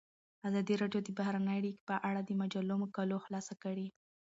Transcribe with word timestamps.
ازادي 0.47 0.73
راډیو 0.81 1.01
د 1.03 1.09
بهرنۍ 1.17 1.55
اړیکې 1.59 1.81
په 1.89 1.95
اړه 2.09 2.21
د 2.23 2.31
مجلو 2.41 2.75
مقالو 2.83 3.23
خلاصه 3.25 3.53
کړې. 3.63 3.87